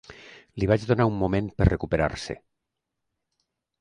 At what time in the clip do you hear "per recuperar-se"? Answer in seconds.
1.59-2.39